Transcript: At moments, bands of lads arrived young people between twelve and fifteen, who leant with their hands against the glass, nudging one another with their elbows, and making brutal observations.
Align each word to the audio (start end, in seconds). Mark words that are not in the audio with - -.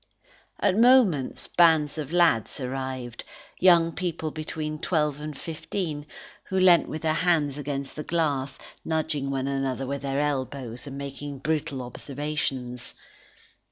At 0.59 0.79
moments, 0.79 1.45
bands 1.47 1.99
of 1.99 2.11
lads 2.11 2.59
arrived 2.59 3.23
young 3.59 3.91
people 3.91 4.31
between 4.31 4.79
twelve 4.79 5.21
and 5.21 5.37
fifteen, 5.37 6.07
who 6.45 6.59
leant 6.59 6.89
with 6.89 7.03
their 7.03 7.13
hands 7.13 7.59
against 7.59 7.95
the 7.95 8.03
glass, 8.03 8.57
nudging 8.83 9.29
one 9.29 9.47
another 9.47 9.85
with 9.85 10.01
their 10.01 10.19
elbows, 10.19 10.87
and 10.87 10.97
making 10.97 11.37
brutal 11.37 11.83
observations. 11.83 12.95